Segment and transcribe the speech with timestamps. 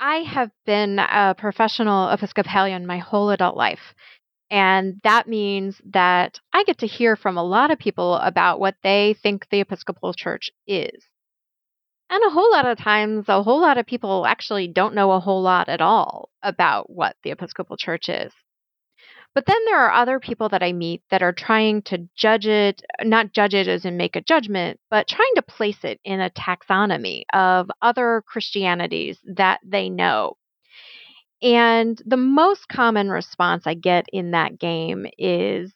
[0.00, 3.94] I have been a professional Episcopalian my whole adult life.
[4.50, 8.76] And that means that I get to hear from a lot of people about what
[8.82, 11.04] they think the Episcopal Church is.
[12.08, 15.20] And a whole lot of times, a whole lot of people actually don't know a
[15.20, 18.32] whole lot at all about what the Episcopal Church is.
[19.34, 22.82] But then there are other people that I meet that are trying to judge it,
[23.02, 26.30] not judge it as in make a judgment, but trying to place it in a
[26.30, 30.36] taxonomy of other Christianities that they know.
[31.42, 35.72] And the most common response I get in that game is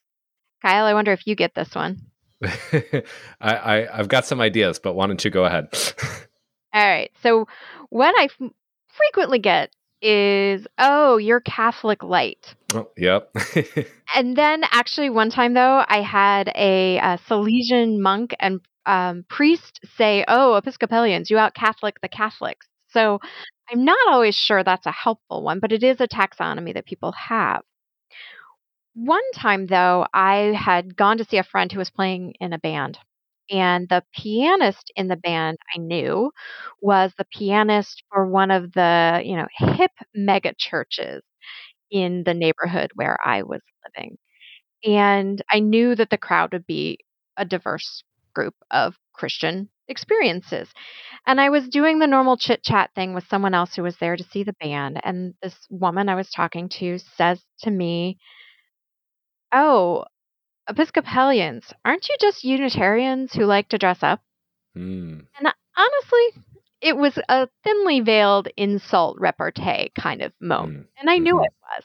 [0.61, 1.99] Kyle, I wonder if you get this one.
[2.43, 3.03] I,
[3.41, 5.69] I, have got some ideas, but why don't you go ahead?
[6.75, 7.11] All right.
[7.23, 7.47] So,
[7.91, 8.51] what I f-
[8.89, 9.71] frequently get
[10.05, 12.55] is, oh, you're Catholic light.
[12.75, 13.35] Oh, yep.
[14.15, 19.81] and then, actually, one time though, I had a, a Salesian monk and um, priest
[19.97, 22.67] say, oh, Episcopalians, you out Catholic the Catholics.
[22.89, 23.21] So,
[23.71, 27.13] I'm not always sure that's a helpful one, but it is a taxonomy that people
[27.13, 27.63] have.
[28.95, 32.59] One time, though, I had gone to see a friend who was playing in a
[32.59, 32.99] band.
[33.51, 36.33] And the pianist in the band I knew
[36.81, 41.23] was the pianist for one of the, you know, hip mega churches
[41.91, 44.17] in the neighborhood where I was living.
[44.85, 46.99] And I knew that the crowd would be
[47.37, 48.03] a diverse
[48.35, 50.71] group of Christian experiences.
[51.27, 54.17] And I was doing the normal chit chat thing with someone else who was there
[54.17, 55.01] to see the band.
[55.05, 58.19] And this woman I was talking to says to me,
[59.53, 60.05] Oh,
[60.69, 64.21] Episcopalians, aren't you just Unitarians who like to dress up?
[64.77, 65.27] Mm.
[65.39, 66.43] And honestly,
[66.81, 70.85] it was a thinly veiled insult repartee kind of moment.
[70.85, 70.87] Mm.
[71.01, 71.45] And I knew mm-hmm.
[71.45, 71.85] it was.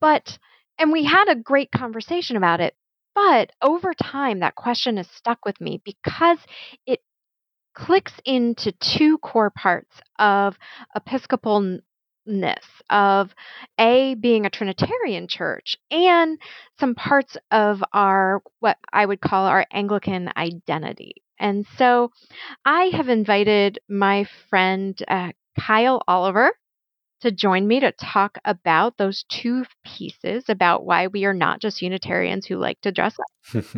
[0.00, 0.38] But,
[0.78, 2.74] and we had a great conversation about it.
[3.14, 6.38] But over time, that question has stuck with me because
[6.86, 7.00] it
[7.74, 10.56] clicks into two core parts of
[10.96, 11.78] Episcopal
[12.90, 13.34] of
[13.78, 16.38] a being a trinitarian church and
[16.78, 22.10] some parts of our what i would call our anglican identity and so
[22.64, 26.50] i have invited my friend uh, kyle oliver
[27.20, 31.82] to join me to talk about those two pieces about why we are not just
[31.82, 33.16] unitarians who like to dress
[33.54, 33.64] up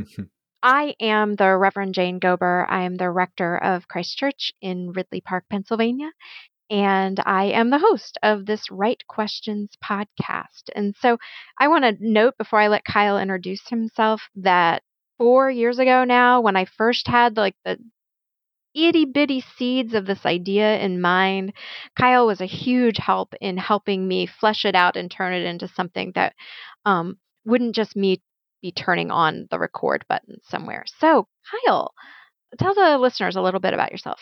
[0.63, 2.67] I am the Reverend Jane Gober.
[2.69, 6.11] I am the rector of Christ Church in Ridley Park, Pennsylvania
[6.71, 10.69] and I am the host of this Right Questions podcast.
[10.75, 11.19] And so
[11.59, 14.83] I want to note before I let Kyle introduce himself that
[15.19, 17.79] four years ago now, when I first had like the
[18.75, 21.53] itty bitty seeds of this idea in mind,
[21.99, 25.69] Kyle was a huge help in helping me flesh it out and turn it into
[25.69, 26.35] something that
[26.85, 28.21] um, wouldn't just me
[28.61, 30.85] be turning on the record button somewhere.
[30.99, 31.27] So,
[31.65, 31.95] Kyle,
[32.59, 34.21] tell the listeners a little bit about yourself.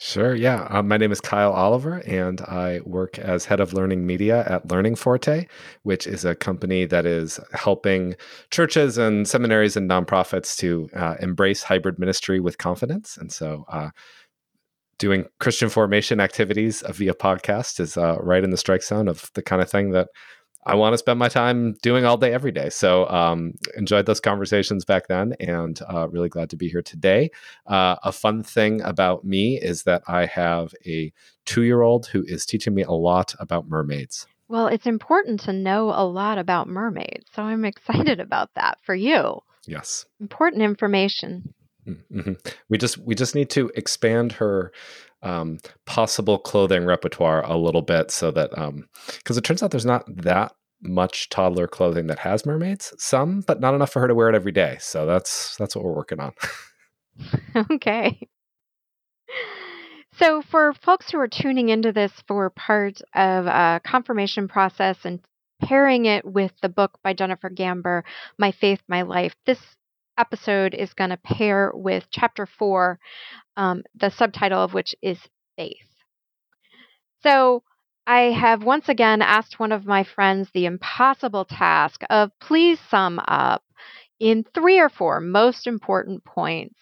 [0.00, 0.34] Sure.
[0.34, 0.66] Yeah.
[0.70, 4.70] Uh, my name is Kyle Oliver, and I work as head of learning media at
[4.70, 5.46] Learning Forte,
[5.84, 8.16] which is a company that is helping
[8.50, 13.16] churches and seminaries and nonprofits to uh, embrace hybrid ministry with confidence.
[13.16, 13.90] And so, uh,
[14.98, 19.42] doing Christian formation activities via podcast is uh, right in the strike zone of the
[19.42, 20.08] kind of thing that
[20.66, 22.70] I want to spend my time doing all day, every day.
[22.70, 27.30] So um, enjoyed those conversations back then, and uh, really glad to be here today.
[27.66, 31.12] Uh, a fun thing about me is that I have a
[31.44, 34.26] two-year-old who is teaching me a lot about mermaids.
[34.48, 38.94] Well, it's important to know a lot about mermaids, so I'm excited about that for
[38.94, 39.40] you.
[39.66, 41.54] Yes, important information.
[41.86, 42.32] Mm-hmm.
[42.68, 44.72] We just we just need to expand her
[45.24, 49.86] um, possible clothing repertoire a little bit so that because um, it turns out there's
[49.86, 50.52] not that
[50.82, 54.34] much toddler clothing that has mermaids some but not enough for her to wear it
[54.34, 54.76] every day.
[54.80, 56.32] So that's that's what we're working on.
[57.70, 58.26] Okay.
[60.18, 65.20] So for folks who are tuning into this for part of a confirmation process and
[65.62, 68.02] pairing it with the book by jennifer gamber
[68.38, 69.58] my faith my life this
[70.18, 72.98] episode is going to pair with chapter four
[73.56, 75.18] um, the subtitle of which is
[75.56, 75.76] Faith.
[77.22, 77.62] So
[78.06, 83.20] I have once again asked one of my friends the impossible task of please sum
[83.26, 83.62] up
[84.20, 86.76] in three or four most important points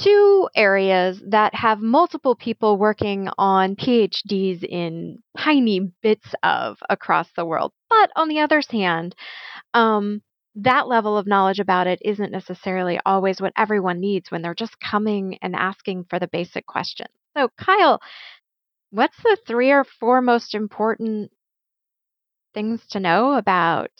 [0.00, 7.44] two areas that have multiple people working on PhDs in tiny bits of across the
[7.44, 7.72] world.
[7.88, 9.14] But on the other hand,
[9.74, 10.22] um,
[10.56, 14.80] that level of knowledge about it isn't necessarily always what everyone needs when they're just
[14.80, 17.10] coming and asking for the basic questions.
[17.36, 18.00] So, Kyle,
[18.90, 21.32] what's the three or four most important
[22.54, 23.90] things to know about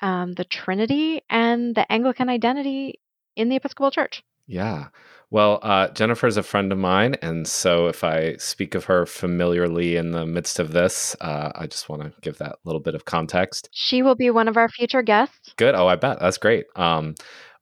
[0.00, 3.00] um, the Trinity and the Anglican identity
[3.36, 4.22] in the Episcopal Church?
[4.50, 4.88] Yeah.
[5.30, 9.94] Well, uh, is a friend of mine, and so if I speak of her familiarly
[9.94, 13.04] in the midst of this, uh, I just want to give that little bit of
[13.04, 13.68] context.
[13.70, 15.54] She will be one of our future guests.
[15.56, 15.76] Good.
[15.76, 16.66] Oh, I bet that's great.
[16.74, 17.14] Um,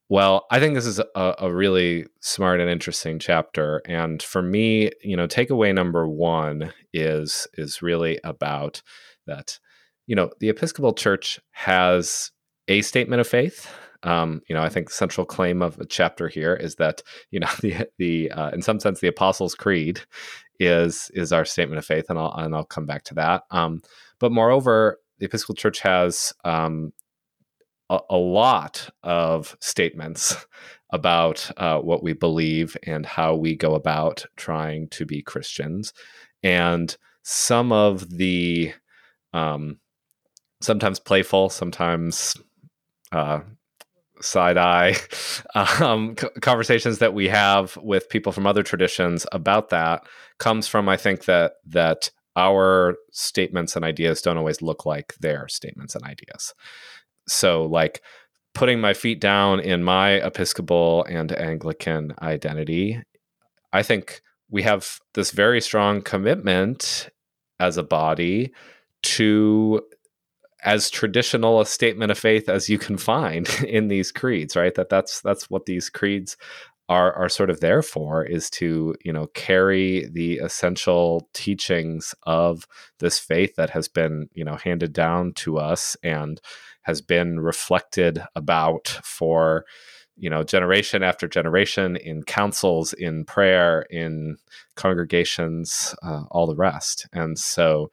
[0.08, 4.90] well, I think this is a, a, really smart and interesting chapter, and for me,
[5.02, 8.80] you know, takeaway number one is is really about
[9.26, 9.58] that.
[10.06, 12.30] You know, the Episcopal Church has
[12.66, 13.70] a statement of faith
[14.02, 17.40] um, you know, I think the central claim of a chapter here is that you
[17.40, 20.00] know the the uh, in some sense the Apostles' Creed
[20.60, 23.42] is is our statement of faith, and I'll and I'll come back to that.
[23.50, 23.82] Um,
[24.18, 26.92] but moreover, the Episcopal Church has um,
[27.90, 30.46] a, a, lot of statements
[30.90, 35.92] about uh, what we believe and how we go about trying to be Christians,
[36.42, 38.72] and some of the
[39.32, 39.80] um,
[40.60, 42.36] sometimes playful, sometimes
[43.12, 43.40] uh,
[44.20, 44.94] side eye
[45.54, 50.06] um, conversations that we have with people from other traditions about that
[50.38, 55.48] comes from I think that that our statements and ideas don't always look like their
[55.48, 56.54] statements and ideas.
[57.26, 58.00] So like
[58.54, 63.02] putting my feet down in my Episcopal and Anglican identity,
[63.72, 67.10] I think we have this very strong commitment
[67.60, 68.52] as a body
[69.02, 69.82] to
[70.68, 74.74] as traditional a statement of faith as you can find in these creeds right?
[74.74, 76.36] That that's that's what these creeds
[76.90, 82.66] are are sort of there for is to you know carry the essential teachings of
[82.98, 86.38] this faith that has been you know handed down to us and
[86.82, 89.64] has been reflected about for
[90.18, 94.36] you know generation after generation in councils in prayer in
[94.76, 97.06] congregations uh, all the rest.
[97.14, 97.90] And so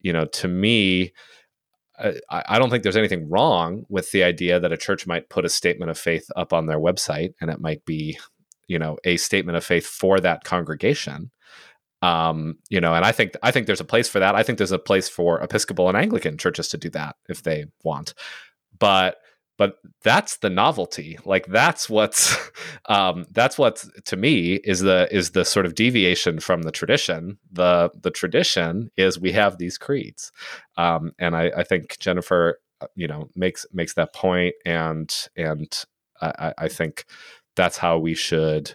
[0.00, 1.12] you know to me
[1.98, 5.44] I, I don't think there's anything wrong with the idea that a church might put
[5.44, 8.18] a statement of faith up on their website and it might be
[8.68, 11.30] you know a statement of faith for that congregation.
[12.02, 14.34] Um, you know and i think i think there's a place for that.
[14.34, 17.66] I think there's a place for episcopal and anglican churches to do that if they
[17.82, 18.12] want.
[18.78, 19.16] But
[19.58, 21.18] but that's the novelty.
[21.24, 22.36] Like that's what's
[22.88, 27.38] um, that's what to me is the is the sort of deviation from the tradition.
[27.52, 30.32] The the tradition is we have these creeds.
[30.76, 35.72] Um, and I, I think jennifer uh, you know makes makes that point and and
[36.20, 37.04] I, I think
[37.56, 38.74] that's how we should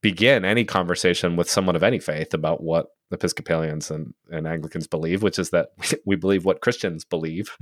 [0.00, 5.22] begin any conversation with someone of any faith about what Episcopalians and, and Anglicans believe,
[5.22, 5.68] which is that
[6.06, 7.56] we believe what Christians believe,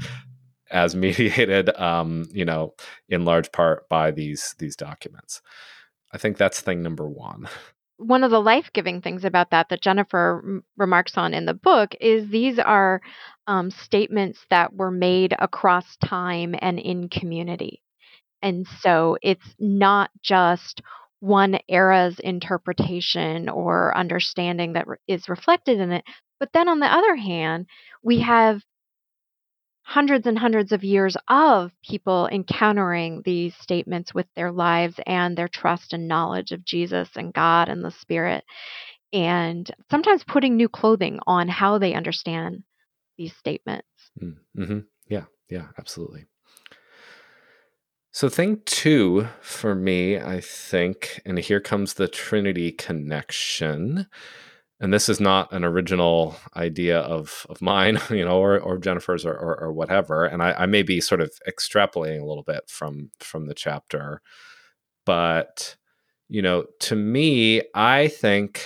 [0.70, 2.75] as mediated, um, you know,
[3.08, 5.40] in large part by these these documents.
[6.12, 7.49] I think that's thing number one.
[7.99, 11.55] One of the life giving things about that that Jennifer m- remarks on in the
[11.55, 13.00] book is these are
[13.46, 17.82] um, statements that were made across time and in community.
[18.43, 20.81] And so it's not just
[21.20, 26.05] one era's interpretation or understanding that re- is reflected in it.
[26.38, 27.66] But then on the other hand,
[28.02, 28.62] we have
[29.90, 35.48] hundreds and hundreds of years of people encountering these statements with their lives and their
[35.48, 38.44] trust and knowledge of Jesus and God and the Spirit,
[39.12, 42.62] and sometimes putting new clothing on how they understand
[43.19, 43.88] these statements.
[44.22, 44.78] Mm, mm-hmm.
[45.08, 46.26] Yeah, yeah, absolutely.
[48.12, 54.06] So, thing two for me, I think, and here comes the Trinity connection
[54.81, 59.26] and this is not an original idea of of mine, you know, or, or Jennifer's
[59.26, 60.25] or, or, or whatever.
[60.25, 64.23] And I, I, may be sort of extrapolating a little bit from from the chapter,
[65.04, 65.76] but
[66.28, 68.64] you know, to me, I think,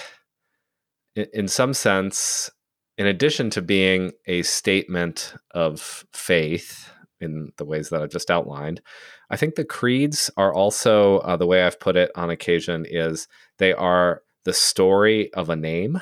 [1.16, 2.50] in, some sense,
[2.98, 8.82] in addition to being a statement of faith in the ways that I've just outlined,
[9.30, 13.28] I think the creeds are also uh, the way I've put it on occasion is
[13.56, 16.00] they are the story of a name.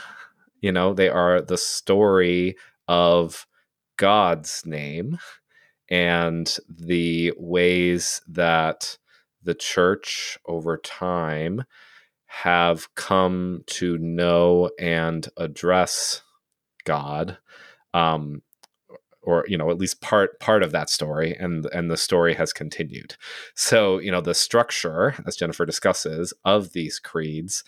[0.60, 2.56] You know, they are the story
[2.88, 3.46] of
[3.96, 5.18] God's name
[5.88, 8.98] and the ways that
[9.42, 11.64] the church over time
[12.26, 16.22] have come to know and address
[16.84, 17.38] God.
[17.92, 18.42] Um,
[19.22, 22.52] or you know at least part part of that story and and the story has
[22.52, 23.16] continued
[23.54, 27.64] so you know the structure as jennifer discusses of these creeds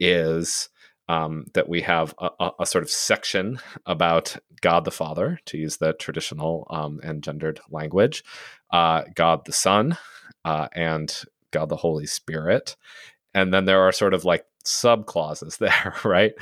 [0.00, 0.68] is
[1.08, 5.56] um, that we have a, a, a, sort of section about God the Father, to
[5.56, 8.24] use the traditional um, and gendered language,
[8.72, 9.96] uh, God the Son,
[10.44, 12.76] uh, and God the Holy Spirit.
[13.34, 16.32] And then there are sort of like sub clauses there, right?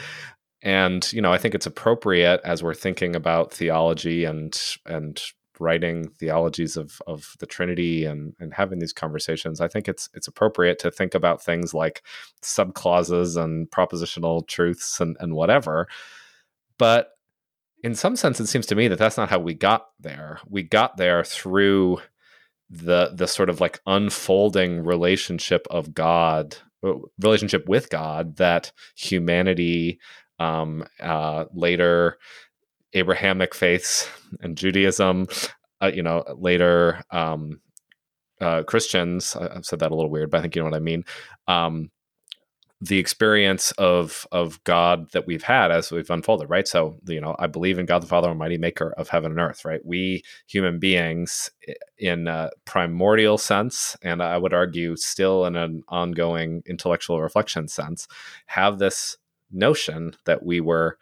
[0.62, 5.23] And you know, I think it's appropriate as we're thinking about theology and and
[5.61, 10.28] writing theologies of of the Trinity and and having these conversations, I think it's it's
[10.28, 12.02] appropriate to think about things like
[12.42, 15.88] subclauses and propositional truths and and whatever.
[16.78, 17.11] But
[17.82, 20.40] in some sense, it seems to me that that's not how we got there.
[20.49, 22.00] We got there through
[22.70, 30.00] the the sort of like unfolding relationship of God, uh, relationship with God that humanity
[30.38, 32.18] um, uh, later
[32.95, 34.09] Abrahamic faiths
[34.41, 35.27] and Judaism,
[35.83, 37.61] uh, you know, later um,
[38.41, 39.37] uh, Christians.
[39.37, 41.05] I've said that a little weird, but I think you know what I mean.
[41.47, 41.91] Um,
[42.81, 46.69] the experience of of God that we've had as we've unfolded, right?
[46.69, 49.65] So, you know, I believe in God the Father Almighty, Maker of heaven and earth,
[49.65, 49.81] right?
[49.85, 51.51] We human beings,
[51.99, 58.07] in a primordial sense, and I would argue still in an ongoing intellectual reflection sense,
[58.47, 59.17] have this
[59.51, 60.99] notion that we were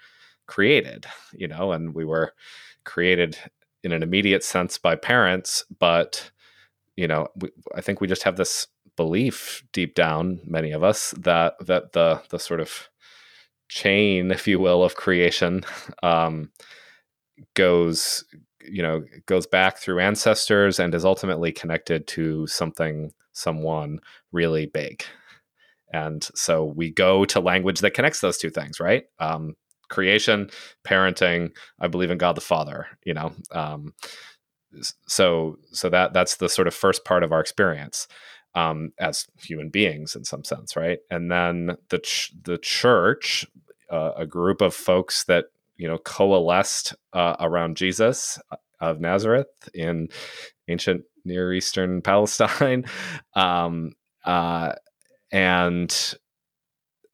[0.47, 2.33] created, you know, and we were
[2.85, 3.37] created
[3.83, 6.31] in an immediate sense by parents, but
[6.97, 11.13] you know, we, I think we just have this belief deep down, many of us,
[11.19, 12.89] that that the the sort of
[13.69, 15.65] chain, if you will, of creation
[16.03, 16.51] um,
[17.55, 18.25] goes
[18.65, 23.99] you know goes back through ancestors and is ultimately connected to something someone
[24.31, 25.03] really big.
[25.95, 29.05] And so we go to language that connects those two things right?
[29.19, 29.57] Um,
[29.93, 30.51] creation
[30.85, 33.95] parenting i believe in god the father you know um,
[35.07, 38.09] so so that that's the sort of first part of our experience
[38.55, 40.99] um, as human beings in some sense, right?
[41.11, 43.47] And then the ch- the church,
[43.91, 45.47] uh, a group of folks that
[45.77, 50.09] you know coalesced uh, around Jesus uh, of Nazareth in
[50.69, 52.85] ancient Near Eastern Palestine,
[53.35, 53.93] um,
[54.25, 54.73] uh,
[55.31, 56.15] and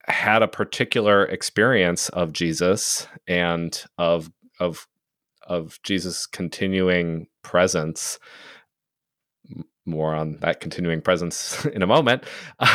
[0.09, 4.87] had a particular experience of Jesus and of of
[5.47, 8.19] of Jesus continuing presence
[9.89, 12.23] more on that continuing presence in a moment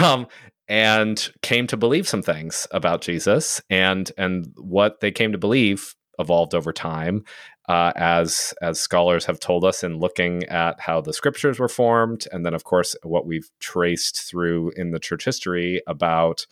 [0.00, 0.26] um,
[0.69, 5.95] and came to believe some things about jesus and and what they came to believe
[6.19, 7.23] evolved over time
[7.69, 12.26] uh, as as scholars have told us in looking at how the scriptures were formed
[12.33, 16.47] and then of course what we've traced through in the church history about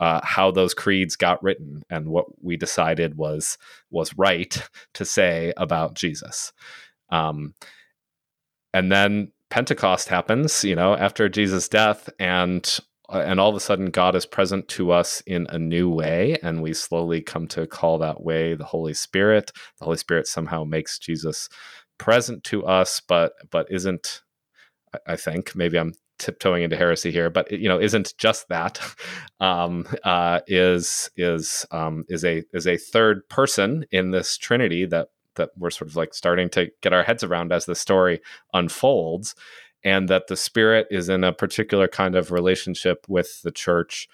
[0.00, 3.58] uh, how those creeds got written and what we decided was
[3.90, 6.52] was right to say about jesus
[7.10, 7.54] um,
[8.72, 13.60] and then Pentecost happens, you know, after Jesus' death, and uh, and all of a
[13.60, 17.66] sudden God is present to us in a new way, and we slowly come to
[17.66, 19.52] call that way the Holy Spirit.
[19.78, 21.48] The Holy Spirit somehow makes Jesus
[21.98, 24.22] present to us, but but isn't.
[25.06, 28.80] I think maybe I'm tiptoeing into heresy here, but you know, isn't just that.
[29.40, 35.08] Um, uh, is is um, is a is a third person in this Trinity that
[35.34, 38.20] that we're sort of like starting to get our heads around as the story
[38.52, 39.34] unfolds
[39.82, 44.08] and that the spirit is in a particular kind of relationship with the church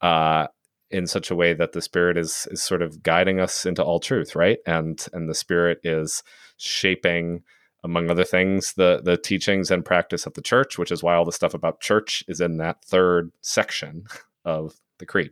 [0.00, 0.46] uh,
[0.90, 4.00] in such a way that the spirit is is sort of guiding us into all
[4.00, 6.22] truth right and and the spirit is
[6.56, 7.42] shaping
[7.84, 11.24] among other things the the teachings and practice of the church which is why all
[11.24, 14.04] the stuff about church is in that third section
[14.44, 15.30] of the creed.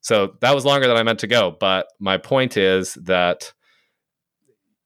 [0.00, 3.52] So that was longer than i meant to go but my point is that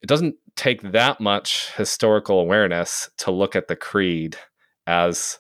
[0.03, 4.37] it doesn't take that much historical awareness to look at the creed
[4.87, 5.39] as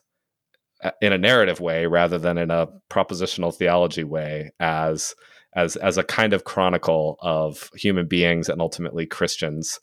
[0.82, 5.14] uh, in a narrative way rather than in a propositional theology way as
[5.54, 9.80] as as a kind of chronicle of human beings and ultimately Christians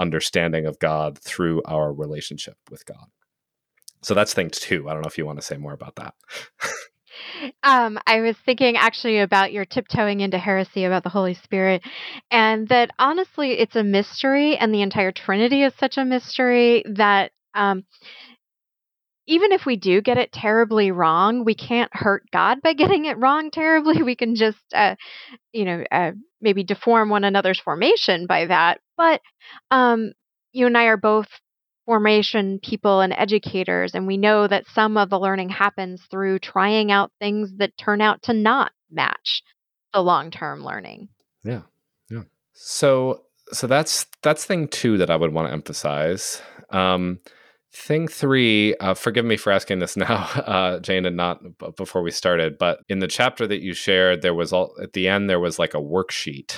[0.00, 3.06] understanding of God through our relationship with God.
[4.02, 4.88] So that's thing 2.
[4.88, 6.14] I don't know if you want to say more about that.
[7.62, 11.82] Um, I was thinking actually about your tiptoeing into heresy about the Holy Spirit,
[12.30, 17.32] and that honestly, it's a mystery, and the entire Trinity is such a mystery that
[17.54, 17.84] um,
[19.30, 23.16] even if we do get it terribly wrong, we can't hurt God by getting it
[23.16, 24.02] wrong terribly.
[24.02, 24.96] We can just, uh,
[25.52, 28.80] you know, uh, maybe deform one another's formation by that.
[28.96, 29.20] But
[29.70, 30.12] um,
[30.52, 31.28] you and I are both
[31.86, 36.90] formation people and educators, and we know that some of the learning happens through trying
[36.90, 39.42] out things that turn out to not match
[39.94, 41.08] the long-term learning.
[41.44, 41.62] Yeah.
[42.10, 42.22] Yeah.
[42.52, 43.22] So
[43.52, 46.42] so that's that's thing 2 that I would want to emphasize.
[46.70, 47.20] Um
[47.72, 52.02] Thing three, uh, forgive me for asking this now, uh, Jane, and not b- before
[52.02, 55.30] we started, but in the chapter that you shared, there was all at the end,
[55.30, 56.56] there was like a worksheet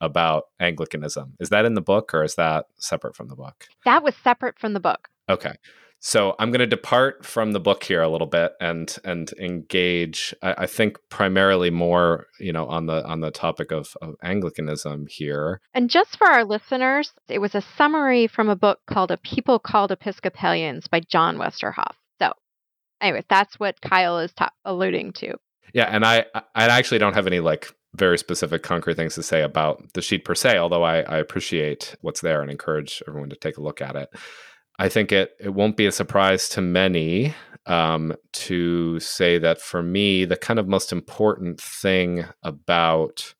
[0.00, 1.34] about Anglicanism.
[1.40, 3.68] Is that in the book or is that separate from the book?
[3.84, 5.08] That was separate from the book.
[5.28, 5.54] Okay.
[6.02, 10.34] So I'm going to depart from the book here a little bit and and engage.
[10.42, 15.06] I, I, think primarily more, you know, on the on the topic of, of Anglicanism
[15.10, 15.60] here.
[15.74, 19.58] And just for our listeners, it was a summary from a book called "A People
[19.58, 21.94] Called Episcopalians" by John Westerhoff.
[22.18, 22.32] So,
[23.02, 25.34] anyway, that's what Kyle is ta- alluding to.
[25.74, 29.42] Yeah, and I I actually don't have any like very specific concrete things to say
[29.42, 33.36] about the sheet per se, although I, I appreciate what's there and encourage everyone to
[33.36, 34.08] take a look at it.
[34.80, 37.34] I think it it won't be a surprise to many
[37.66, 43.34] um, to say that for me, the kind of most important thing about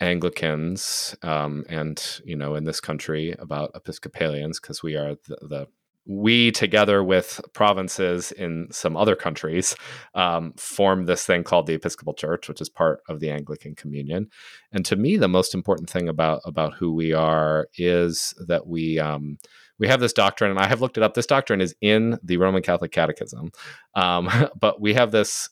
[0.00, 5.66] Anglicans um, and you know in this country about Episcopalians because we are the, the,
[6.08, 9.76] we together with provinces in some other countries
[10.16, 14.28] um, form this thing called the Episcopal Church, which is part of the Anglican Communion.
[14.72, 18.98] And to me, the most important thing about about who we are is that we
[18.98, 19.38] um,
[19.78, 21.14] we have this doctrine, and I have looked it up.
[21.14, 23.52] This doctrine is in the Roman Catholic Catechism,
[23.94, 25.48] um, but we have this.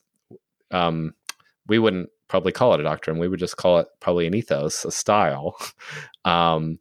[0.71, 1.15] Um,
[1.67, 3.19] we wouldn't probably call it a doctrine.
[3.19, 5.57] We would just call it probably an ethos, a style.
[6.23, 6.79] Um,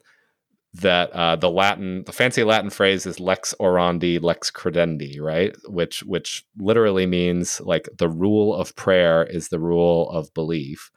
[0.74, 5.54] that uh, the Latin, the fancy Latin phrase is lex orandi, lex credendi, right?
[5.66, 10.90] Which which literally means like the rule of prayer is the rule of belief,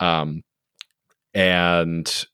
[0.00, 0.42] um,
[1.32, 2.26] and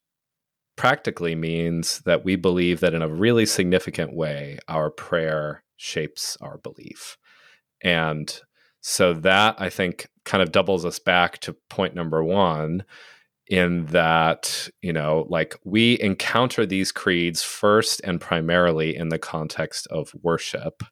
[0.76, 6.58] practically means that we believe that in a really significant way, our prayer shapes our
[6.58, 7.16] belief.
[7.82, 8.40] And
[8.80, 12.84] so that I think kind of doubles us back to point number one
[13.48, 19.86] in that, you know, like we encounter these creeds first and primarily in the context
[19.88, 20.82] of worship.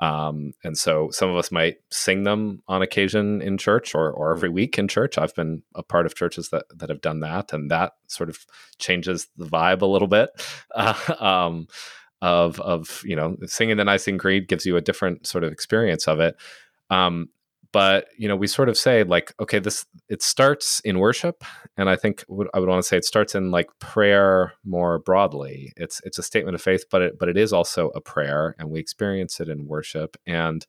[0.00, 4.32] Um, and so some of us might sing them on occasion in church or, or
[4.32, 5.18] every week in church.
[5.18, 8.46] I've been a part of churches that, that have done that, and that sort of
[8.78, 10.30] changes the vibe a little bit.
[10.74, 11.68] Uh, um,
[12.20, 16.08] of of you know singing the Nicene Creed gives you a different sort of experience
[16.08, 16.36] of it.
[16.90, 17.28] Um,
[17.72, 21.44] but you know we sort of say like okay this it starts in worship
[21.76, 25.72] and i think i would want to say it starts in like prayer more broadly.
[25.76, 28.70] It's it's a statement of faith but it but it is also a prayer and
[28.70, 30.16] we experience it in worship.
[30.26, 30.66] And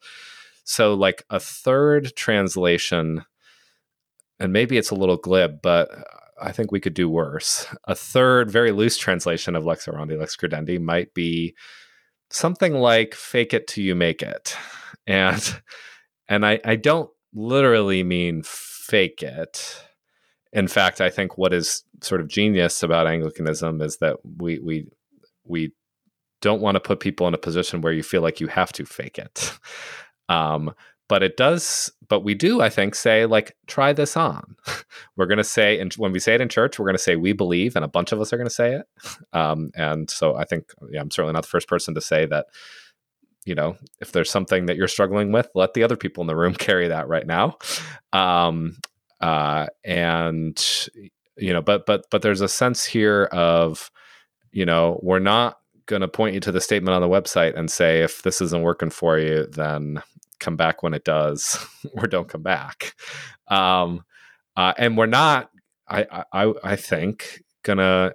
[0.63, 3.25] so like a third translation
[4.39, 6.03] and maybe it's a little glib but uh,
[6.41, 7.67] i think we could do worse.
[7.85, 11.55] A third very loose translation of lex orandi lex credendi might be
[12.29, 14.55] something like fake it till you make it.
[15.07, 15.61] And
[16.29, 19.83] and I, I don't literally mean fake it.
[20.53, 24.87] In fact, I think what is sort of genius about Anglicanism is that we we
[25.43, 25.73] we
[26.41, 28.85] don't want to put people in a position where you feel like you have to
[28.85, 29.57] fake it.
[30.29, 30.75] Um,
[31.09, 34.55] but it does but we do i think say like try this on
[35.17, 37.17] we're going to say and when we say it in church we're going to say
[37.17, 38.85] we believe and a bunch of us are going to say it
[39.33, 42.45] um, and so i think yeah, i'm certainly not the first person to say that
[43.49, 46.35] you know, if there's something that you're struggling with, let the other people in the
[46.35, 47.57] room carry that right now.
[48.13, 48.77] Um,
[49.19, 50.87] uh, and
[51.35, 53.89] you know, but but but there's a sense here of,
[54.51, 55.57] you know, we're not
[55.87, 58.61] going to point you to the statement on the website and say if this isn't
[58.61, 60.03] working for you, then
[60.39, 61.57] come back when it does,
[61.95, 62.93] or don't come back.
[63.47, 64.05] Um,
[64.55, 65.49] uh, and we're not,
[65.87, 68.13] I I I think, gonna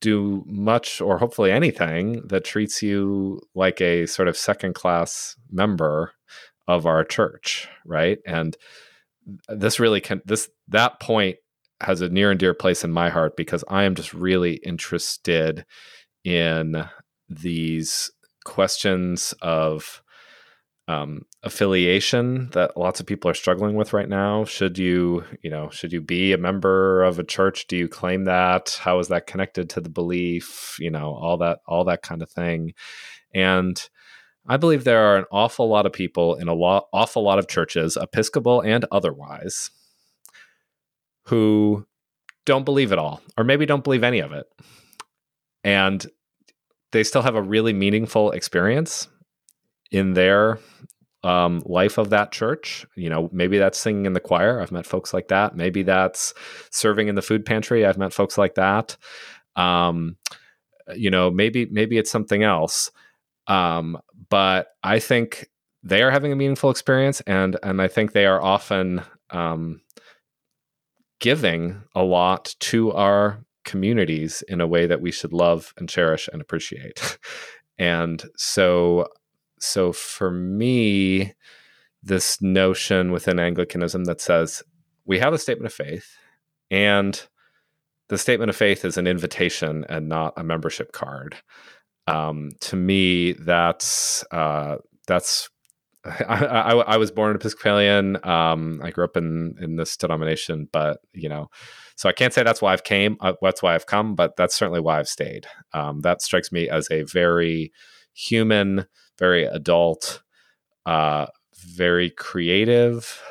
[0.00, 6.12] do much or hopefully anything that treats you like a sort of second class member
[6.66, 8.18] of our church right?
[8.26, 8.56] And
[9.48, 11.36] this really can this that point
[11.80, 15.64] has a near and dear place in my heart because i am just really interested
[16.24, 16.84] in
[17.28, 18.10] these
[18.44, 20.02] questions of
[20.88, 24.44] um, affiliation that lots of people are struggling with right now.
[24.44, 27.66] Should you, you know, should you be a member of a church?
[27.66, 28.78] Do you claim that?
[28.80, 30.76] How is that connected to the belief?
[30.78, 32.74] You know, all that, all that kind of thing.
[33.34, 33.80] And
[34.46, 37.48] I believe there are an awful lot of people in a lot, awful lot of
[37.48, 39.70] churches, Episcopal and otherwise,
[41.26, 41.86] who
[42.44, 44.46] don't believe it all, or maybe don't believe any of it,
[45.62, 46.06] and
[46.90, 49.08] they still have a really meaningful experience
[49.92, 50.58] in their
[51.22, 52.86] um, life of that church.
[52.96, 54.60] You know, maybe that's singing in the choir.
[54.60, 55.56] I've met folks like that.
[55.56, 56.34] Maybe that's
[56.70, 57.84] serving in the food pantry.
[57.84, 58.96] I've met folks like that.
[59.56, 60.16] Um,
[60.94, 62.90] you know, maybe maybe it's something else.
[63.46, 65.48] Um, but I think
[65.82, 69.80] they are having a meaningful experience, and and I think they are often um,
[71.20, 76.28] giving a lot to our communities in a way that we should love and cherish
[76.32, 77.18] and appreciate.
[77.78, 79.06] and so
[79.60, 81.34] so for me,
[82.02, 84.62] this notion within Anglicanism that says
[85.04, 86.16] we have a statement of faith,
[86.70, 87.26] and
[88.08, 91.36] the statement of faith is an invitation and not a membership card.
[92.06, 95.48] Um, to me, that's uh, that's
[96.04, 98.24] I, I, I, was born an Episcopalian.
[98.26, 101.50] Um, I grew up in in this denomination, but you know,
[101.96, 103.16] so I can't say that's why I've came.
[103.20, 105.46] Uh, that's why I've come, but that's certainly why I've stayed.
[105.74, 107.70] Um, that strikes me as a very
[108.14, 108.86] human,
[109.20, 110.22] very adult,
[110.86, 113.22] uh, very creative,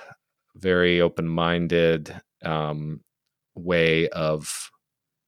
[0.55, 3.01] very open minded um,
[3.55, 4.71] way of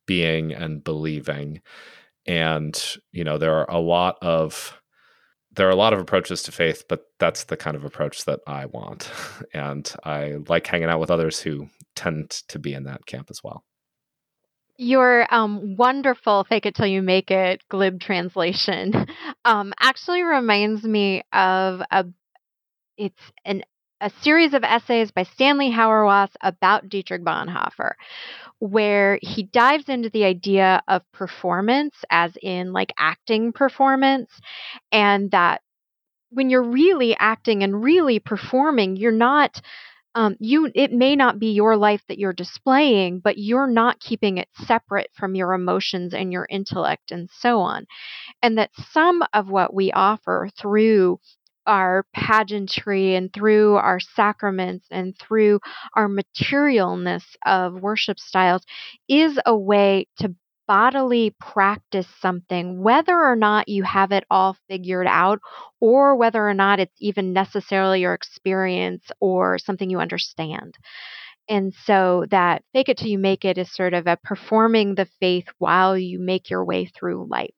[0.05, 1.61] being and believing.
[2.25, 4.79] And you know, there are a lot of
[5.53, 8.39] there are a lot of approaches to faith, but that's the kind of approach that
[8.47, 9.09] I want.
[9.53, 13.43] And I like hanging out with others who tend to be in that camp as
[13.43, 13.65] well.
[14.83, 18.91] Your um, wonderful fake it till you make it glib translation
[19.45, 22.05] um, actually reminds me of a
[22.97, 23.63] it's an
[24.01, 27.93] a series of essays by Stanley Hauerwas about Dietrich Bonhoeffer,
[28.59, 34.31] where he dives into the idea of performance, as in like acting performance,
[34.91, 35.61] and that
[36.31, 39.61] when you're really acting and really performing, you're not.
[40.13, 44.37] Um, you it may not be your life that you're displaying but you're not keeping
[44.37, 47.85] it separate from your emotions and your intellect and so on.
[48.41, 51.19] And that some of what we offer through
[51.67, 55.59] our pageantry and through our sacraments and through
[55.95, 58.63] our materialness of worship styles
[59.07, 60.35] is a way to
[60.71, 65.41] bodily practice something, whether or not you have it all figured out,
[65.81, 70.77] or whether or not it's even necessarily your experience or something you understand.
[71.49, 75.09] And so that fake it till you make it is sort of a performing the
[75.19, 77.53] faith while you make your way through life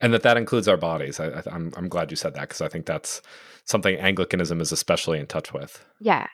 [0.00, 1.20] and that that includes our bodies.
[1.20, 3.22] I, am I'm, I'm glad you said that because I think that's
[3.64, 5.84] something Anglicanism is especially in touch with.
[6.00, 6.26] Yeah,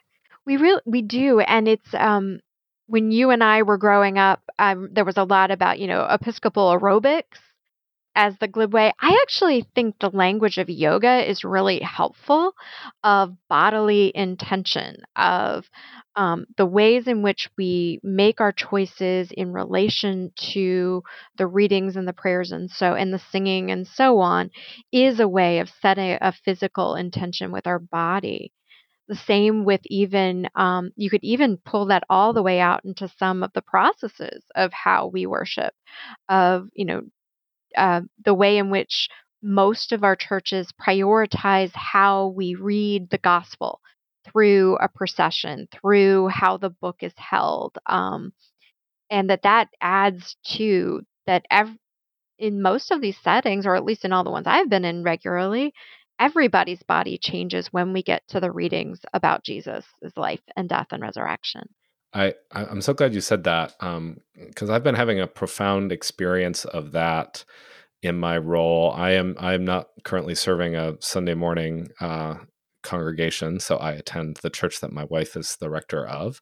[0.46, 2.40] we really we do, and it's um
[2.86, 6.06] when you and I were growing up, um, there was a lot about you know
[6.08, 7.38] Episcopal aerobics
[8.14, 8.92] as the glib way.
[9.00, 12.52] I actually think the language of yoga is really helpful
[13.02, 15.64] of bodily intention of
[16.14, 21.02] um, the ways in which we make our choices in relation to
[21.38, 24.50] the readings and the prayers and so and the singing and so on
[24.92, 28.52] is a way of setting a physical intention with our body
[29.12, 33.08] the same with even um, you could even pull that all the way out into
[33.18, 35.74] some of the processes of how we worship
[36.30, 37.02] of you know
[37.76, 39.08] uh, the way in which
[39.42, 43.80] most of our churches prioritize how we read the gospel
[44.24, 48.32] through a procession, through how the book is held, um,
[49.10, 51.44] and that that adds to that.
[51.50, 51.76] Ev-
[52.38, 55.04] in most of these settings, or at least in all the ones I've been in
[55.04, 55.72] regularly,
[56.22, 59.84] everybody's body changes when we get to the readings about Jesus'
[60.16, 61.68] life and death and resurrection.
[62.14, 66.64] I I'm so glad you said that because um, I've been having a profound experience
[66.64, 67.44] of that
[68.02, 68.92] in my role.
[68.92, 72.36] I am I am not currently serving a Sunday morning uh,
[72.82, 73.58] congregation.
[73.58, 76.40] So I attend the church that my wife is the rector of.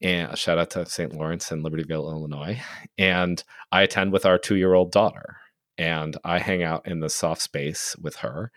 [0.00, 1.14] And a shout out to St.
[1.14, 2.60] Lawrence in Libertyville, Illinois.
[2.98, 5.36] And I attend with our two year old daughter.
[5.78, 8.50] And I hang out in the soft space with her.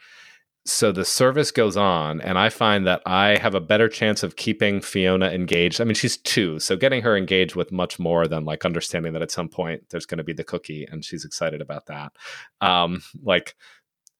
[0.67, 4.35] So the service goes on, and I find that I have a better chance of
[4.35, 5.79] keeping Fiona engaged.
[5.79, 9.21] I mean, she's two, so getting her engaged with much more than like understanding that
[9.21, 12.13] at some point there's going to be the cookie, and she's excited about that.
[12.61, 13.55] Um, like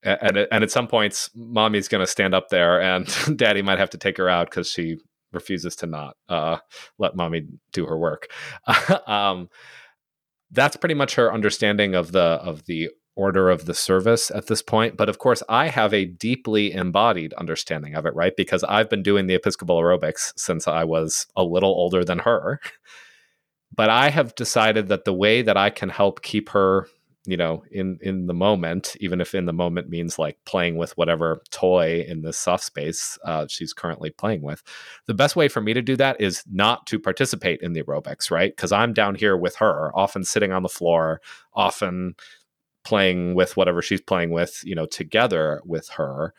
[0.03, 3.89] and and at some points, mommy's going to stand up there, and daddy might have
[3.91, 4.97] to take her out because she
[5.33, 6.57] refuses to not uh,
[6.99, 8.27] let mommy do her work.
[9.07, 9.49] um,
[10.51, 14.61] that's pretty much her understanding of the of the order of the service at this
[14.61, 14.97] point.
[14.97, 18.35] But of course, I have a deeply embodied understanding of it, right?
[18.35, 22.59] Because I've been doing the Episcopal aerobics since I was a little older than her.
[23.73, 26.87] But I have decided that the way that I can help keep her
[27.27, 30.95] you know in in the moment even if in the moment means like playing with
[30.97, 34.61] whatever toy in this soft space uh, she's currently playing with
[35.07, 38.29] the best way for me to do that is not to participate in the aerobics
[38.31, 41.21] right because i'm down here with her often sitting on the floor
[41.53, 42.15] often
[42.85, 46.33] playing with whatever she's playing with you know together with her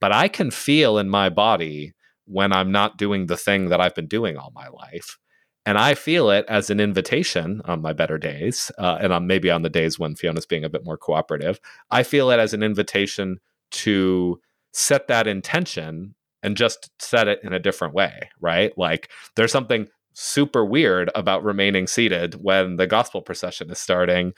[0.00, 1.92] but i can feel in my body
[2.26, 5.18] when i'm not doing the thing that i've been doing all my life
[5.64, 9.50] and I feel it as an invitation on my better days, uh, and on maybe
[9.50, 11.60] on the days when Fiona's being a bit more cooperative.
[11.90, 13.38] I feel it as an invitation
[13.72, 14.40] to
[14.72, 18.76] set that intention and just set it in a different way, right?
[18.76, 24.32] Like there's something super weird about remaining seated when the gospel procession is starting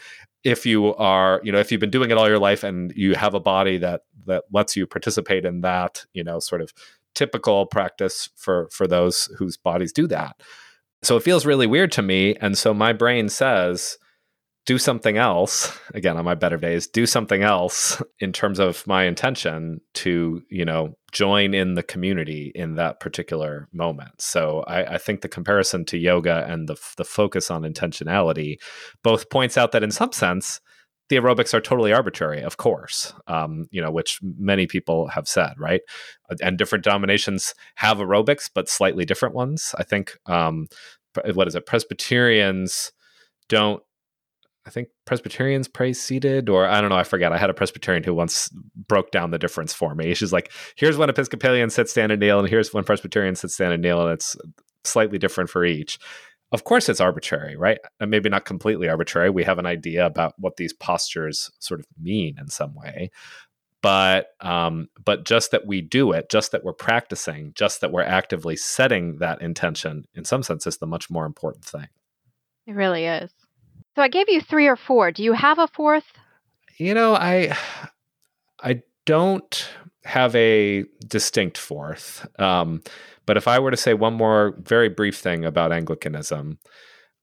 [0.45, 3.15] if you are you know if you've been doing it all your life and you
[3.15, 6.73] have a body that that lets you participate in that you know sort of
[7.15, 10.37] typical practice for for those whose bodies do that
[11.05, 12.35] so it feels really weird to me.
[12.41, 13.99] And so my brain says,
[14.67, 19.05] do something else again on my better days do something else in terms of my
[19.05, 24.99] intention to you know join in the community in that particular moment so i, I
[24.99, 28.57] think the comparison to yoga and the, the focus on intentionality
[29.03, 30.61] both points out that in some sense
[31.11, 35.53] the aerobics are totally arbitrary, of course, um, you know, which many people have said,
[35.59, 35.83] right?
[36.41, 39.75] And different denominations have aerobics, but slightly different ones.
[39.77, 40.67] I think, um,
[41.35, 41.67] what is it?
[41.67, 42.91] Presbyterians
[43.49, 43.83] don't
[44.67, 47.33] I think Presbyterians pray seated, or I don't know, I forget.
[47.33, 48.49] I had a Presbyterian who once
[48.89, 50.15] broke down the difference for me.
[50.15, 53.75] She's like, here's when Episcopalians sit, stand, and kneel, and here's when Presbyterians sit, stand,
[53.75, 54.37] and kneel, and it's
[54.85, 55.99] slightly different for each.
[56.51, 57.79] Of course, it's arbitrary, right?
[58.01, 59.29] And maybe not completely arbitrary.
[59.29, 63.11] We have an idea about what these postures sort of mean in some way.
[63.83, 68.03] But um, but just that we do it, just that we're practicing, just that we're
[68.03, 71.89] actively setting that intention, in some sense, is the much more important thing.
[72.67, 73.31] It really is.
[73.95, 75.13] So I gave you three or four.
[75.13, 76.05] Do you have a fourth?
[76.79, 77.57] You know, I
[78.63, 79.69] I don't
[80.05, 82.27] have a distinct fourth.
[82.39, 82.83] Um,
[83.27, 86.59] but if I were to say one more very brief thing about Anglicanism,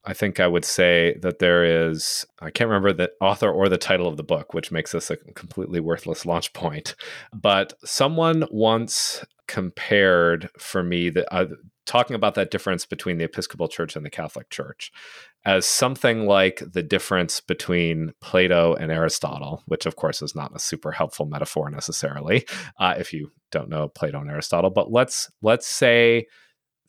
[0.04, 3.78] I think I would say that there is, I can't remember the author or the
[3.78, 6.96] title of the book, which makes this a completely worthless launch point.
[7.34, 11.46] But someone once compared for me that uh,
[11.86, 14.94] talking about that difference between the Episcopal Church and the Catholic Church
[15.44, 20.60] as something like the difference between Plato and Aristotle, which of course is not a
[20.60, 22.46] super helpful metaphor necessarily,
[22.80, 24.70] uh, if you don't know Plato and Aristotle.
[24.70, 26.28] But let's let's say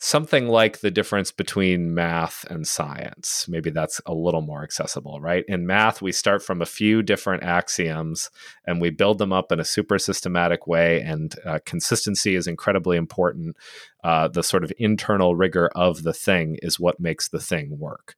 [0.05, 3.47] something like the difference between math and science.
[3.49, 5.45] Maybe that's a little more accessible, right?
[5.47, 8.29] In math, we start from a few different axioms
[8.67, 12.97] and we build them up in a super systematic way, and uh, consistency is incredibly
[12.97, 13.57] important.
[14.03, 18.17] Uh, the sort of internal rigor of the thing is what makes the thing work.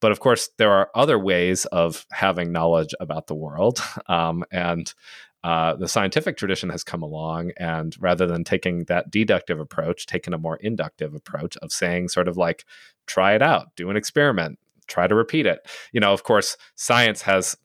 [0.00, 3.80] But of course, there are other ways of having knowledge about the world.
[4.06, 4.92] Um, and
[5.42, 10.34] uh, the scientific tradition has come along, and rather than taking that deductive approach, taken
[10.34, 12.64] a more inductive approach of saying, sort of like,
[13.06, 15.66] try it out, do an experiment, try to repeat it.
[15.92, 17.56] You know, of course, science has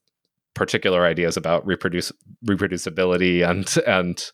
[0.53, 2.13] particular ideas about reproduce
[2.45, 4.31] reproducibility and and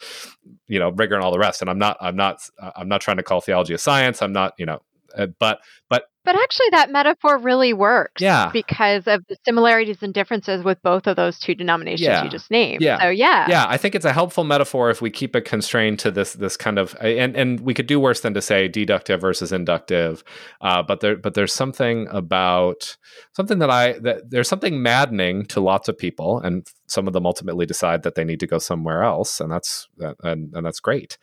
[0.68, 3.18] you know rigor and all the rest and i'm not i'm not i'm not trying
[3.18, 4.80] to call theology a science i'm not you know
[5.18, 8.22] uh, but but but actually, that metaphor really works.
[8.22, 8.52] Yeah.
[8.54, 12.24] Because of the similarities and differences with both of those two denominations yeah.
[12.24, 12.82] you just named.
[12.82, 13.00] Yeah.
[13.00, 13.48] So yeah.
[13.50, 13.66] Yeah.
[13.68, 16.78] I think it's a helpful metaphor if we keep it constrained to this this kind
[16.78, 20.24] of and and we could do worse than to say deductive versus inductive.
[20.62, 22.98] Uh, but there but there's something about
[23.36, 27.26] something that I that there's something maddening to lots of people, and some of them
[27.26, 29.88] ultimately decide that they need to go somewhere else, and that's
[30.24, 31.18] and and that's great.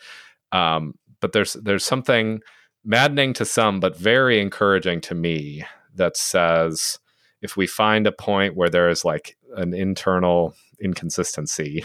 [0.51, 2.41] Um, but there's there's something
[2.89, 5.63] maddening to some, but very encouraging to me
[5.95, 6.99] that says
[7.43, 11.85] if we find a point where there is like an internal inconsistency,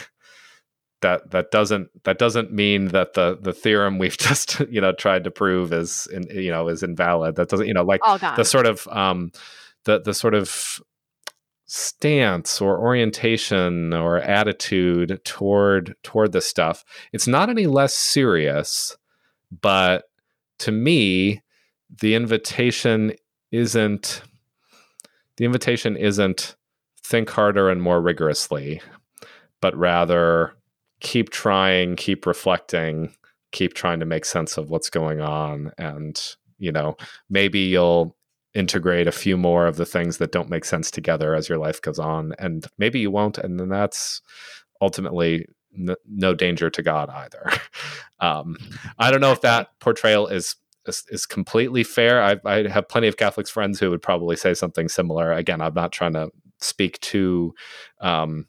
[1.01, 5.25] that that doesn't that doesn't mean that the the theorem we've just you know tried
[5.25, 7.35] to prove is in, you know is invalid.
[7.35, 8.01] That doesn't you know like
[8.37, 9.31] the sort of um
[9.83, 10.79] the the sort of
[11.65, 18.95] stance or orientation or attitude toward toward this stuff it's not any less serious
[19.49, 20.03] but
[20.63, 21.41] to me,
[22.01, 23.13] the invitation
[23.51, 24.21] isn't
[25.37, 26.55] the invitation isn't
[27.03, 28.81] think harder and more rigorously,
[29.61, 30.53] but rather
[30.99, 33.13] keep trying, keep reflecting,
[33.51, 35.71] keep trying to make sense of what's going on.
[35.77, 36.21] And,
[36.59, 36.95] you know,
[37.29, 38.15] maybe you'll
[38.53, 41.81] integrate a few more of the things that don't make sense together as your life
[41.81, 42.33] goes on.
[42.37, 43.39] And maybe you won't.
[43.39, 44.21] And then that's
[44.81, 47.51] ultimately n- no danger to God either.
[48.19, 48.57] um,
[48.97, 50.55] I don't know if that portrayal is
[50.85, 52.21] is, is completely fair.
[52.21, 55.31] I, I, have plenty of Catholics friends who would probably say something similar.
[55.31, 57.53] Again, I'm not trying to speak to
[58.01, 58.47] um,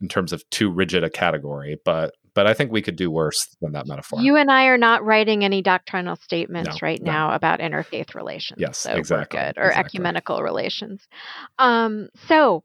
[0.00, 3.56] in terms of too rigid a category, but but I think we could do worse
[3.62, 4.20] than that metaphor.
[4.20, 7.10] You and I are not writing any doctrinal statements no, right no.
[7.10, 8.60] now about interfaith relations.
[8.60, 9.40] Yes, so exactly.
[9.40, 9.98] good or exactly.
[9.98, 11.08] ecumenical relations.
[11.58, 12.62] Um, so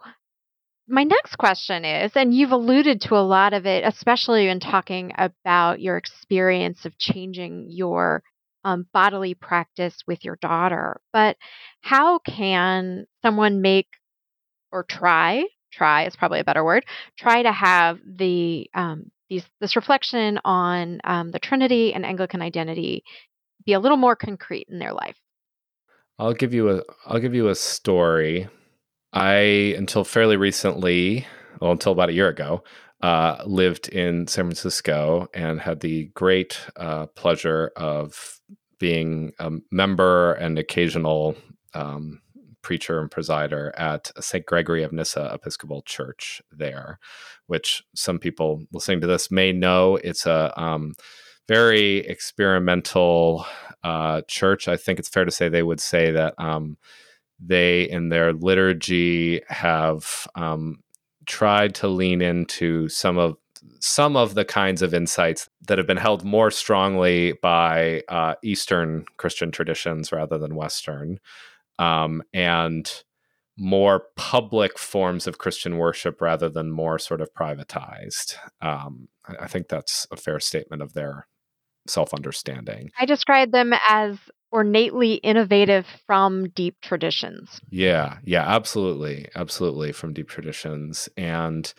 [0.91, 5.13] my next question is, and you've alluded to a lot of it, especially in talking
[5.17, 8.21] about your experience of changing your
[8.65, 11.37] um, bodily practice with your daughter, but
[11.81, 13.87] how can someone make
[14.71, 15.45] or try?
[15.71, 16.85] Try is probably a better word.
[17.17, 23.03] Try to have the um, these this reflection on um, the Trinity and Anglican identity
[23.65, 25.15] be a little more concrete in their life.
[26.19, 28.49] I'll give you a I'll give you a story
[29.13, 31.27] I, until fairly recently,
[31.59, 32.63] well, until about a year ago,
[33.01, 38.39] uh, lived in San Francisco and had the great uh, pleasure of
[38.79, 41.35] being a member and occasional
[41.73, 42.21] um,
[42.61, 44.45] preacher and presider at St.
[44.45, 46.99] Gregory of Nyssa Episcopal Church there,
[47.47, 49.97] which some people listening to this may know.
[49.97, 50.93] It's a um,
[51.47, 53.45] very experimental
[53.83, 54.67] uh, church.
[54.67, 56.77] I think it's fair to say they would say that um,
[57.43, 60.83] they, in their liturgy, have um,
[61.25, 63.35] tried to lean into some of
[63.79, 69.05] some of the kinds of insights that have been held more strongly by uh, Eastern
[69.17, 71.19] Christian traditions rather than Western,
[71.77, 73.03] um, and
[73.57, 78.35] more public forms of Christian worship rather than more sort of privatized.
[78.61, 81.27] Um, I, I think that's a fair statement of their
[81.87, 82.91] self understanding.
[82.99, 84.17] I describe them as
[84.51, 87.61] ornately innovative from deep traditions.
[87.69, 89.29] Yeah, yeah, absolutely.
[89.35, 91.09] Absolutely from deep traditions.
[91.17, 91.73] And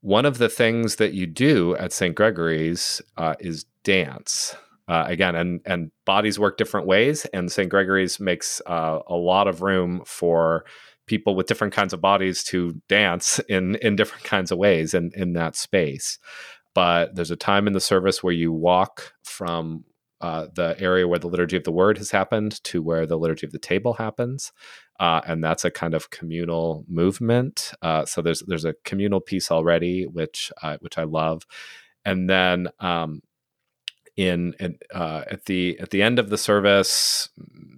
[0.00, 2.14] one of the things that you do at St.
[2.14, 4.54] Gregory's uh, is dance.
[4.88, 7.70] Uh, again, and and bodies work different ways, and St.
[7.70, 10.64] Gregory's makes uh, a lot of room for
[11.06, 15.12] people with different kinds of bodies to dance in in different kinds of ways in
[15.14, 16.18] in that space.
[16.74, 19.84] But there's a time in the service where you walk from
[20.22, 23.44] uh, the area where the liturgy of the word has happened to where the liturgy
[23.44, 24.52] of the table happens
[25.02, 27.72] uh, and that's a kind of communal movement.
[27.82, 31.42] Uh, so there's there's a communal piece already, which uh, which I love,
[32.04, 33.20] and then um,
[34.16, 37.28] in, in uh, at the at the end of the service,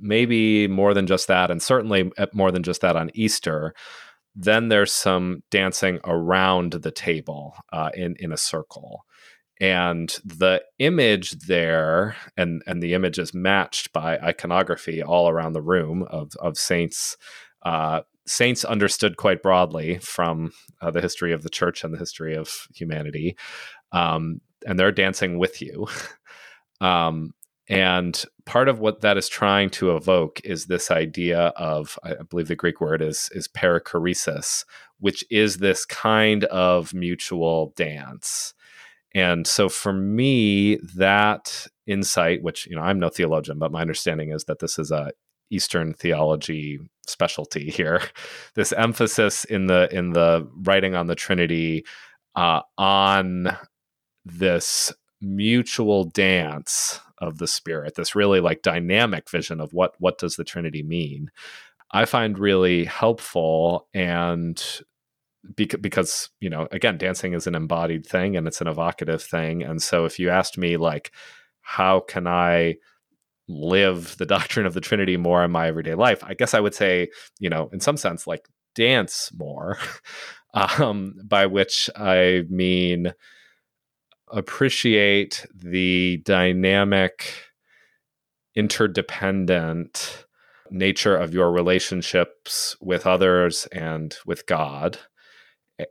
[0.01, 3.75] maybe more than just that, and certainly more than just that on Easter.
[4.37, 9.07] Then there's some dancing around the table uh, in in a circle
[9.64, 15.62] and the image there and and the image is matched by iconography all around the
[15.62, 17.16] room of of saints
[17.64, 22.35] uh, saints understood quite broadly from uh, the history of the church and the history
[22.35, 23.37] of humanity.
[23.92, 25.87] Um, and they're dancing with you.
[26.81, 27.33] Um,
[27.68, 32.48] and part of what that is trying to evoke is this idea of i believe
[32.48, 34.64] the greek word is is perichoresis
[34.98, 38.55] which is this kind of mutual dance
[39.14, 44.33] and so for me, that insight, which, you know, I'm no theologian, but my understanding
[44.33, 45.12] is that this is a
[45.50, 48.03] Eastern theology specialty here.
[48.55, 51.85] this emphasis in the in the writing on the Trinity
[52.35, 53.57] uh, on
[54.24, 60.37] this mutual dance of the Spirit, this really like dynamic vision of what what does
[60.37, 61.31] the Trinity mean.
[61.92, 64.61] I find really helpful and
[65.57, 69.63] because, because you know again dancing is an embodied thing and it's an evocative thing.
[69.63, 71.13] And so if you asked me like
[71.61, 72.77] how can i
[73.49, 76.23] live the doctrine of the trinity more in my everyday life?
[76.25, 79.79] I guess i would say you know in some sense like dance more
[80.55, 83.13] um, by which i mean
[84.33, 87.35] appreciate the dynamic
[88.57, 90.27] interdependent
[90.71, 94.99] nature of your relationships with others and with god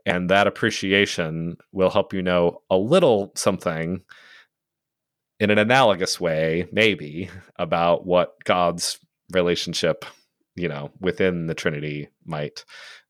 [0.05, 4.01] and that appreciation will help you know a little something
[5.39, 8.99] in an analogous way maybe about what god's
[9.31, 10.05] relationship
[10.55, 12.63] you know within the trinity might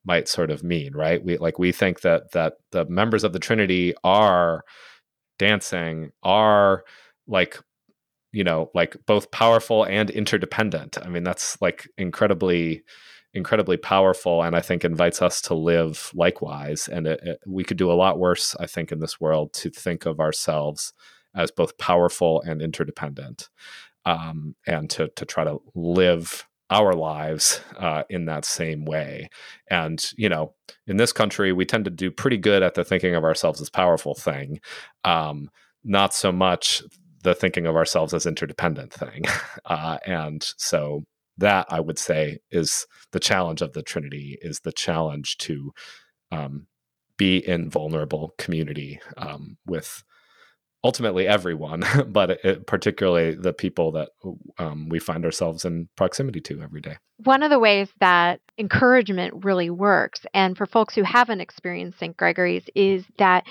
[0.04, 1.24] might sort of mean right?
[1.24, 4.64] We like we think that that the members of the trinity are
[5.38, 6.84] dancing are
[7.26, 7.58] like
[8.32, 10.98] you know like both powerful and interdependent.
[11.02, 12.82] I mean that's like incredibly
[13.34, 16.88] incredibly powerful and I think invites us to live likewise.
[16.88, 19.70] And it, it, we could do a lot worse, I think, in this world to
[19.70, 20.92] think of ourselves
[21.34, 23.48] as both powerful and interdependent
[24.04, 29.28] um, and to, to try to live our lives uh, in that same way.
[29.68, 30.54] And, you know,
[30.86, 33.68] in this country, we tend to do pretty good at the thinking of ourselves as
[33.68, 34.60] powerful thing,
[35.04, 35.50] um,
[35.82, 36.82] not so much
[37.22, 39.24] the thinking of ourselves as interdependent thing.
[39.66, 41.02] Uh, and so
[41.38, 45.72] that I would say is the challenge of the Trinity is the challenge to
[46.30, 46.66] um,
[47.16, 50.02] be in vulnerable community um, with
[50.84, 54.10] ultimately everyone, but it, particularly the people that
[54.58, 56.96] um, we find ourselves in proximity to every day.
[57.18, 62.16] One of the ways that encouragement really works, and for folks who haven't experienced St.
[62.16, 63.44] Gregory's, is that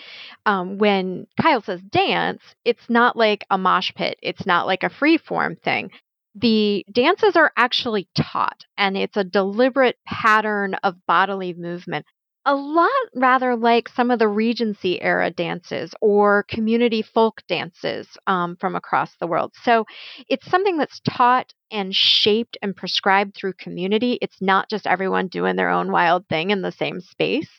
[0.45, 4.89] um, when Kyle says dance, it's not like a mosh pit, it's not like a
[4.89, 5.89] free form thing
[6.35, 12.05] the dances are actually taught, and it's a deliberate pattern of bodily movement.
[12.45, 18.57] A lot rather like some of the Regency era dances or community folk dances um,
[18.57, 19.53] from across the world.
[19.63, 19.85] So
[20.27, 24.17] it's something that's taught and shaped and prescribed through community.
[24.21, 27.49] It's not just everyone doing their own wild thing in the same space.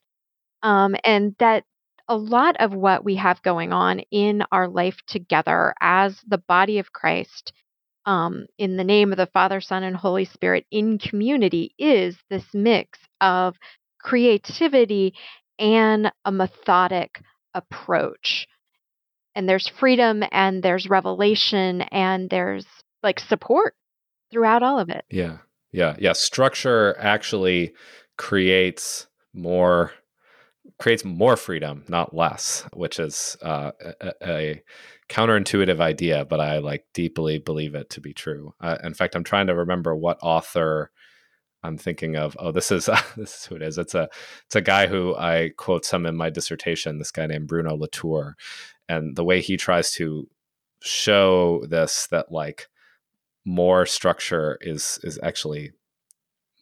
[0.62, 1.64] Um, and that
[2.08, 6.78] a lot of what we have going on in our life together as the body
[6.78, 7.52] of Christ
[8.06, 12.44] um, in the name of the Father, Son, and Holy Spirit in community is this
[12.52, 13.56] mix of
[14.00, 15.14] creativity
[15.58, 17.20] and a methodic
[17.54, 18.46] approach.
[19.34, 22.66] And there's freedom and there's revelation and there's
[23.02, 23.74] like support
[24.30, 25.04] throughout all of it.
[25.10, 25.38] Yeah.
[25.72, 25.96] Yeah.
[25.98, 26.12] Yeah.
[26.12, 27.72] Structure actually
[28.16, 29.92] creates more
[30.78, 33.70] creates more freedom, not less, which is uh,
[34.00, 34.62] a, a,
[35.08, 38.54] counterintuitive idea, but I like deeply believe it to be true.
[38.60, 40.90] Uh, in fact, I'm trying to remember what author
[41.62, 42.36] I'm thinking of.
[42.38, 43.78] Oh, this is uh, this is who it is.
[43.78, 44.08] It's a
[44.46, 46.98] it's a guy who I quote some in my dissertation.
[46.98, 48.36] This guy named Bruno Latour,
[48.88, 50.28] and the way he tries to
[50.82, 52.68] show this that like
[53.44, 55.72] more structure is is actually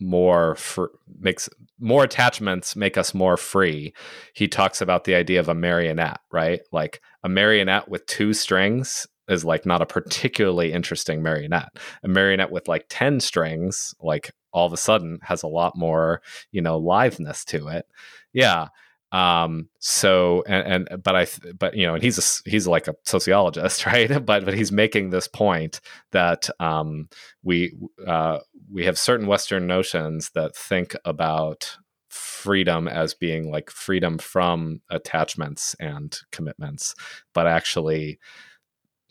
[0.03, 0.87] more fr-
[1.19, 1.49] makes
[1.79, 3.93] more attachments make us more free.
[4.35, 6.61] He talks about the idea of a marionette right?
[6.73, 11.79] Like a marionette with two strings is like not a particularly interesting marionette.
[12.03, 16.21] A marionette with like 10 strings like all of a sudden has a lot more
[16.51, 17.87] you know liveness to it.
[18.33, 18.69] Yeah
[19.13, 21.27] um so and, and but i
[21.59, 24.25] but you know and he's a he's like a sociologist right?
[24.25, 25.81] But but he's making this point
[26.13, 27.09] that um
[27.43, 28.39] we uh
[28.71, 31.77] we have certain western notions that think about
[32.09, 36.95] freedom as being like freedom from attachments and commitments
[37.33, 38.19] but actually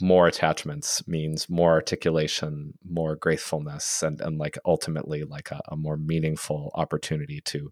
[0.01, 5.97] more attachments means more articulation more gracefulness and and like ultimately like a, a more
[5.97, 7.71] meaningful opportunity to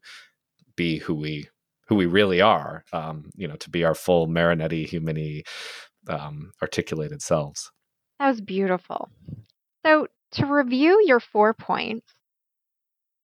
[0.76, 1.50] be who we
[1.90, 5.44] who we really are, um, you know, to be our full Marinetti, humani,
[6.08, 7.72] um, articulated selves.
[8.20, 9.10] That was beautiful.
[9.84, 12.06] So, to review your four points,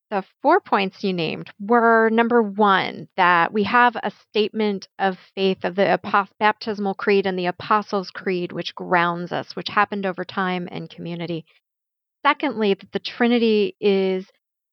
[0.10, 5.64] the four points you named were number one, that we have a statement of faith
[5.64, 6.00] of the
[6.40, 11.46] baptismal creed and the apostles' creed, which grounds us, which happened over time and community.
[12.26, 14.26] Secondly, that the Trinity is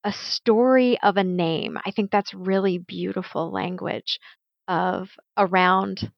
[0.03, 1.77] a story of a name.
[1.85, 4.19] I think that's really beautiful language
[4.67, 6.11] of around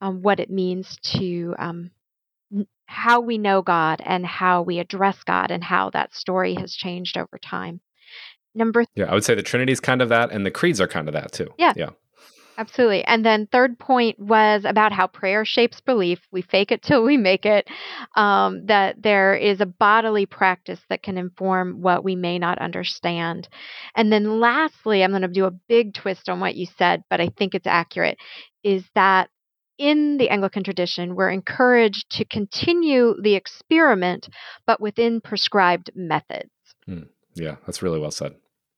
[0.00, 1.90] um, what it means to um,
[2.86, 7.16] how we know God and how we address God and how that story has changed
[7.16, 7.80] over time.
[8.54, 10.80] Number th- yeah, I would say the Trinity is kind of that, and the creeds
[10.80, 11.54] are kind of that too.
[11.56, 11.90] Yeah, yeah.
[12.60, 13.02] Absolutely.
[13.04, 16.18] And then third point was about how prayer shapes belief.
[16.30, 17.66] We fake it till we make it.
[18.16, 23.48] Um, that there is a bodily practice that can inform what we may not understand.
[23.96, 27.18] And then lastly, I'm going to do a big twist on what you said, but
[27.18, 28.18] I think it's accurate,
[28.62, 29.30] is that
[29.78, 34.28] in the Anglican tradition, we're encouraged to continue the experiment,
[34.66, 36.50] but within prescribed methods.
[36.84, 37.04] Hmm.
[37.34, 38.34] Yeah, that's really well said.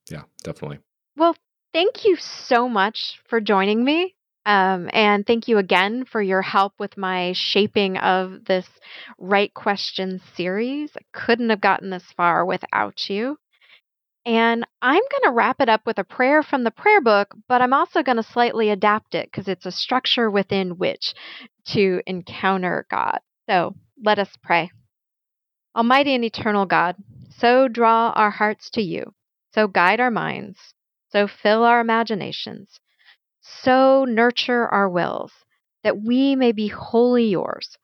[0.09, 0.79] Yeah, definitely.
[1.17, 1.35] Well,
[1.73, 4.15] thank you so much for joining me.
[4.45, 8.67] Um, and thank you again for your help with my shaping of this
[9.19, 10.91] Right Question series.
[10.97, 13.39] I couldn't have gotten this far without you.
[14.27, 17.61] And I'm going to wrap it up with a prayer from the prayer book, but
[17.61, 21.15] I'm also going to slightly adapt it because it's a structure within which
[21.69, 23.19] to encounter God.
[23.49, 24.71] So let us pray.
[25.75, 26.97] Almighty and eternal God,
[27.39, 29.13] so draw our hearts to you,
[29.55, 30.59] so guide our minds
[31.13, 32.81] so fill our imaginations,
[33.41, 35.33] so nurture our wills,
[35.85, 37.77] that we may be wholly yours,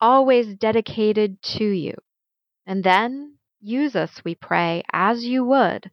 [0.00, 1.94] always dedicated to you.
[2.66, 5.90] And then use us, we pray, as you would,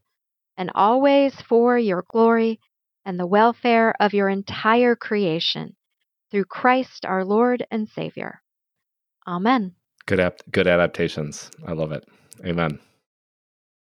[0.57, 2.59] and always for your glory
[3.05, 5.75] and the welfare of your entire creation,
[6.29, 8.41] through Christ our Lord and Savior.
[9.27, 9.75] Amen.
[10.05, 11.51] Good, ap- good adaptations.
[11.65, 12.07] I love it.
[12.45, 12.79] Amen.